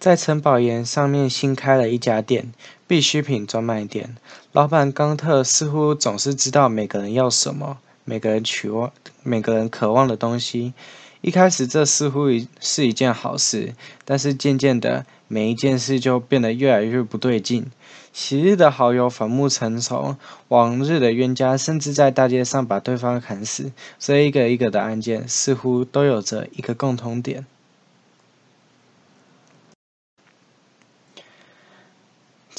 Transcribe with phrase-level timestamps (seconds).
[0.00, 2.54] 在城堡岩上面新开了一家店，
[2.86, 4.16] 必需品专卖店。
[4.50, 8.90] 老板冈特似乎总是知道每个人要什么，每个人渴望，
[9.22, 10.72] 每个人渴望的东西。
[11.20, 12.28] 一开始这似乎
[12.60, 13.74] 是一件好事，
[14.06, 17.66] 但是渐渐的，每一件事就变得越来越不对劲。
[18.14, 20.16] 昔日的好友反目成仇，
[20.48, 23.70] 往日的冤家甚至在大街上把对方砍死。
[23.98, 27.44] 这一个一个的案件似乎都有着一个共同点。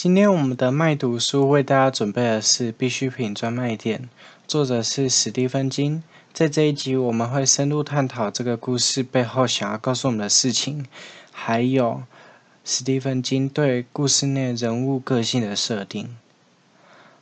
[0.01, 4.09] 今天我们的麦读书为大家准备的是必需品专卖店，
[4.47, 6.01] 作者是史蒂芬金。
[6.33, 10.87] 在这一集我们会深入探讨这个故事背后想要告诉我们的事情，
[11.31, 12.01] 还有
[12.65, 16.17] 史蒂芬金对故事内人物个性的设定。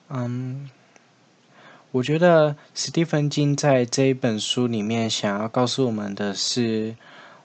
[0.08, 0.70] 嗯，
[1.92, 6.96] 我觉得史蒂芬金在这一本书里面想要告诉我们的是，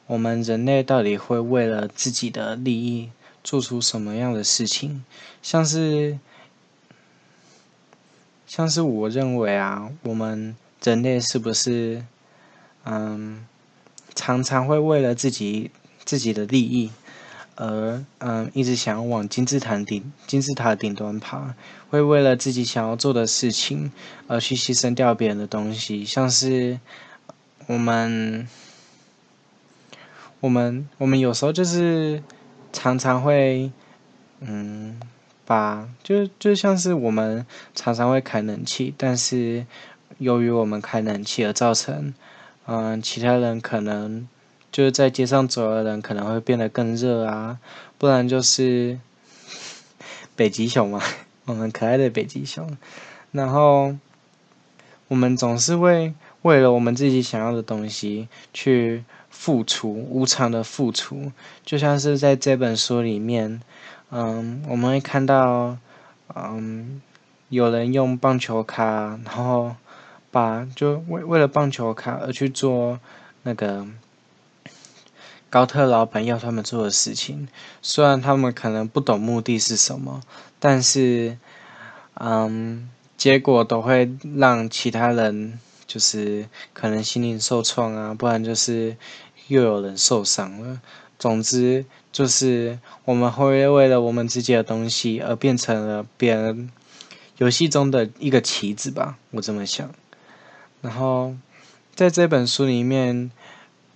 [0.06, 3.10] 我们人类到底会为了自己的利益。
[3.44, 5.04] 做出什么样的事情，
[5.42, 6.18] 像是，
[8.46, 12.06] 像是我认为啊，我们人类是不是，
[12.84, 13.46] 嗯，
[14.14, 15.70] 常常会为了自己
[16.06, 16.90] 自己的利益，
[17.56, 21.54] 而嗯一直想要往金字塔顶金字塔顶端爬，
[21.90, 23.92] 会为了自己想要做的事情
[24.26, 26.80] 而去牺牲掉别人的东西，像是
[27.66, 28.48] 我们，
[30.40, 32.22] 我们我们有时候就是。
[32.74, 33.70] 常常会，
[34.40, 34.98] 嗯，
[35.46, 39.64] 把就就像是我们常常会开冷气，但是
[40.18, 42.12] 由于我们开冷气而造成，
[42.66, 44.26] 嗯，其他人可能
[44.72, 47.60] 就是在街上走的人可能会变得更热啊，
[47.96, 48.98] 不然就是
[50.34, 51.00] 北极熊嘛，
[51.46, 52.76] 我们可爱的北极熊，
[53.30, 53.94] 然后
[55.06, 59.04] 我们总是会为了我们自己想要的东西去。
[59.36, 61.32] 付出无偿的付出，
[61.64, 63.60] 就像是在这本书里面，
[64.10, 65.76] 嗯，我们会看到，
[66.34, 67.02] 嗯，
[67.48, 69.74] 有人用棒球卡，然后
[70.30, 72.98] 把就为为了棒球卡而去做
[73.42, 73.86] 那个
[75.50, 77.48] 高特老板要他们做的事情，
[77.82, 80.22] 虽然他们可能不懂目的是什么，
[80.58, 81.36] 但是，
[82.14, 88.96] 嗯，结果都会让其他人就是可能心灵受创啊，不然就是。
[89.48, 90.80] 又有人受伤了。
[91.18, 96.70] 总之，就是我们会为了我们自己的东西而变成了别人
[97.36, 99.90] 游戏中的一个棋子吧，我这么想。
[100.80, 101.34] 然后，
[101.94, 103.30] 在这本书里面，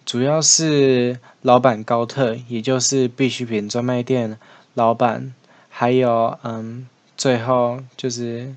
[0.05, 4.39] 主要是老板高特，也就是必需品专卖店
[4.75, 5.33] 老板，
[5.71, 8.55] 还有嗯，最后就是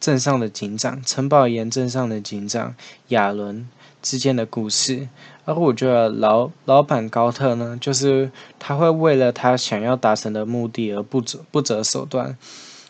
[0.00, 2.74] 镇上的警长，城堡岩镇上的警长
[3.08, 3.68] 亚伦
[4.00, 5.08] 之间的故事。
[5.44, 12.36] 而我觉得老老板高特呢，就是他会为了他想要达成的目的而不择不择手段，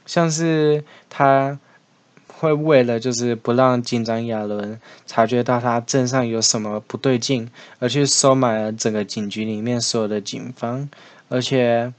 [0.05, 1.59] 像是他
[2.27, 7.49] 会为了就是不让警长亚伦察觉到他镇上有什么不对劲，
[7.79, 10.91] 而去收买了整个警局里面所有的警方，
[11.31, 11.95] 而且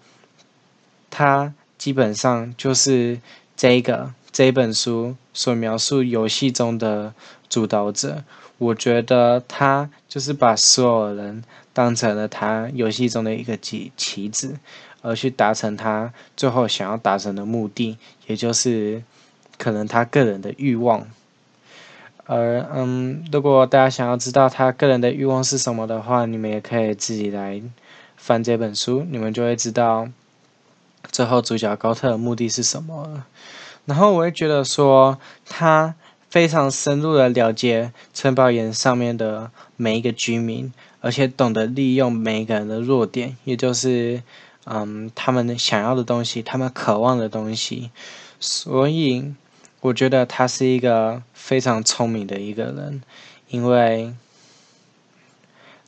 [1.10, 3.20] 他基本上就是
[3.56, 7.14] 这个这本书所描述游戏中的
[7.48, 8.26] 主导者。
[8.60, 14.58] 我觉得他就是把所有人当成了他游戏中的一个棋棋子，
[15.02, 19.04] 而去达成他最后想要达成的目的，也就是
[19.58, 21.08] 可能他个人的欲望。
[22.26, 27.62] 而嗯，如果大家想要知道他个人的欲望是什么的话，你们也可以自己来
[28.16, 30.08] 翻这本书，你们就会知道
[31.12, 33.26] 最后主角高特的目的是什么了。
[33.86, 35.96] 然后我会觉得说他。
[36.34, 44.24] 非常深入的了解城堡岩上面的每一个居民，而且懂得利用每一个人的弱点，也就是，
[44.66, 47.92] 嗯，他们想要的东西，他们渴望的东西。
[48.40, 49.32] 所以，
[49.82, 53.04] 我觉得他是一个非常聪明的一个人，
[53.50, 54.16] 因为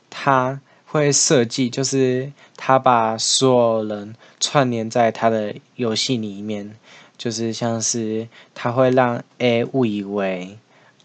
[0.08, 6.76] 他会设计，就是他把所有人串联在他的游戏里面。
[7.18, 10.58] 就是像是他会让 A 误以为，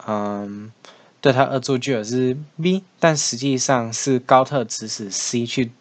[0.06, 0.72] 嗯，
[1.22, 5.72] 对他恶作剧的是 B，但实际上是高特指使 C 去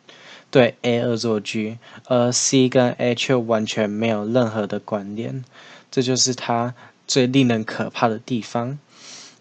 [0.51, 5.45] 对 A 恶作剧，而 C 跟 A 却完全没有任何的关联，
[5.91, 6.75] 这就是他
[7.07, 8.79] 最令人可怕的地方。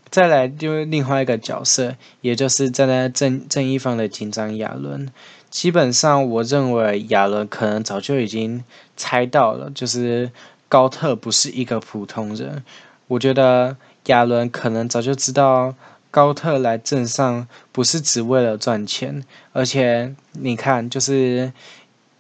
[0.10, 5.08] 再来就是另外一个角色，也就是站在正正义方的警长亚伦。
[5.52, 8.64] 基本上，我认为亚伦可能早就已经
[8.98, 10.32] 猜到了，就是。
[10.70, 12.64] 高特不是一个普通人，
[13.08, 13.76] 我觉得
[14.06, 15.76] 亚伦可能早就知道
[16.12, 21.52] 高特来镇上不是只为了赚钱，而且你看，就是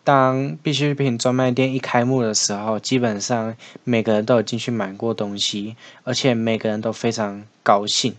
[0.03, 8.15] 当必需品专卖店一开幕的时候，基本上每个人都有进去买过东西，而且每个人都非常高兴，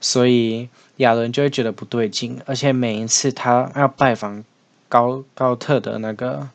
[0.00, 0.68] 所以
[0.98, 2.40] 亚伦就会觉得不对劲。
[2.46, 4.44] 而且每一次他要拜访
[4.88, 6.48] 高高特的那个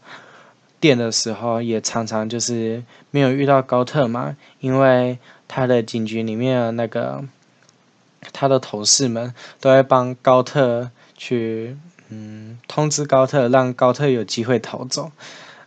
[0.79, 7.23] 店的时候，也常常就是没有遇到高特嘛，因为他的警局里面的那个
[8.33, 11.77] 他的同事们都会帮高特去。
[12.09, 15.11] 嗯，通知高特，让高特有机会逃走，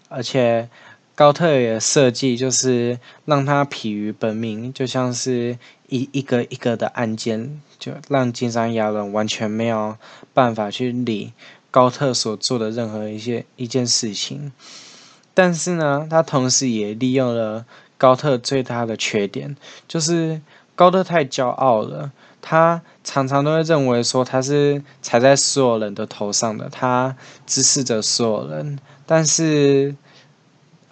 [0.09, 0.71] 而且
[1.15, 5.59] 高特也设计就是让他疲于奔命，就像是
[5.89, 9.99] 一一个一个的案件，就让金山亚伦完全没有
[10.33, 11.35] 办法去理
[11.71, 14.51] 高特所做的任何一些一件事情。
[15.43, 17.65] 但是呢，他同时也利用了
[17.97, 19.57] 高特最大的缺点，
[19.89, 20.43] 就是
[20.75, 22.13] 高特太骄傲了。
[22.43, 27.17] 他常常都会认为说他是踩在所有人的头上的，他
[27.47, 28.79] 支持着所有人。
[29.07, 29.97] 但是，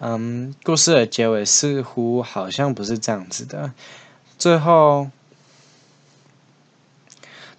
[0.00, 3.72] 嗯，故事的结尾似乎好像不是这样子的。
[4.38, 5.10] 最后，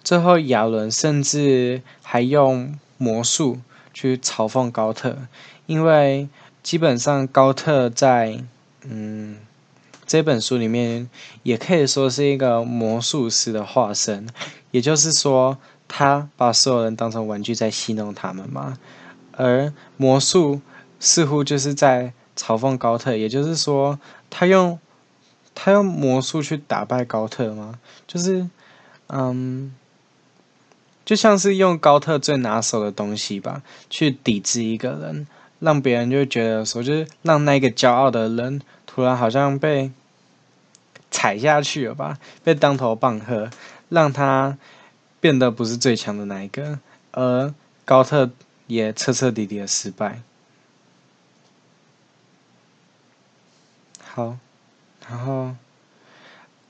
[0.02, 3.60] 最后亚伦甚至还用魔术
[3.94, 5.16] 去嘲讽高特，
[5.66, 6.28] 因为
[6.62, 8.42] 基本上高特在，
[8.82, 9.38] 嗯。
[10.06, 11.08] 这本书里面
[11.44, 14.26] 也可以说是一个魔术师的化身，
[14.72, 18.76] 也就是说，他把所有人当成玩具在戏弄他们嘛。
[19.30, 20.62] 而魔术
[20.98, 24.80] 似乎就是在嘲讽高特，也就是说，他用
[25.54, 27.78] 他用魔术去打败高特吗？
[28.08, 28.50] 就是，
[29.06, 29.72] 嗯，
[31.04, 35.28] 就像是用高特最拿手的东西吧，去抵制一个人，
[35.60, 39.92] 让别人就觉得说，就是让那个骄傲的人突然好像被。
[41.12, 43.50] 踩下去了吧，被当头棒喝，
[43.88, 44.56] 让他
[45.18, 46.78] 变得不是最强的那一个，
[47.10, 47.52] 而
[47.84, 48.30] 高特
[48.68, 50.22] 也彻彻底底的失败。
[54.04, 54.36] 好，
[55.08, 55.56] 然后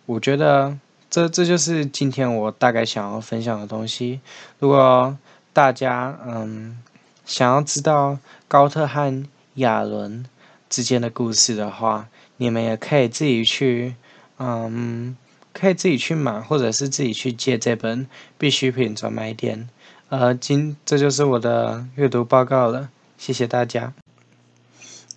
[0.06, 0.78] 我觉得
[1.10, 4.22] 这这就是今天我大概想要分享的东西。
[4.58, 5.18] 如果
[5.52, 6.82] 大家嗯
[7.30, 8.18] 想要知道
[8.48, 9.24] 高特和
[9.54, 10.26] 亚伦
[10.68, 13.94] 之间的故事的话，你们也可以自己去。
[14.38, 15.16] 嗯，
[15.52, 19.68] 可以自己去买，或者是自己去借这本必需品专卖店。
[20.08, 23.92] 呃，今这就是我的阅读报告了，谢谢大家。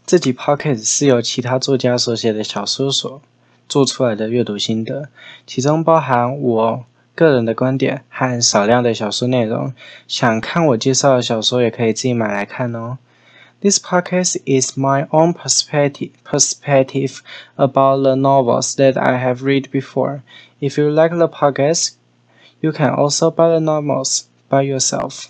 [0.05, 3.19] 这集 podcast 是由其他作家所写的小说所
[3.67, 5.09] 做出来的阅读心得，
[5.47, 9.72] 其中包含我个人的观点和少量的小说内容。
[10.06, 12.98] 想看我介绍的小说，也可以自己买来看哦。
[13.60, 17.18] This podcast is my own perspective, perspective
[17.56, 20.20] about the novels that I have read before.
[20.60, 21.94] If you like the podcast,
[22.60, 25.24] you can also buy the novels by yourself.